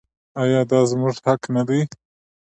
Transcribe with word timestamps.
آیا 0.41 0.61
دا 0.71 0.79
زموږ 0.91 1.15
حق 1.25 1.41
نه 1.55 1.63
دی؟ 1.67 1.81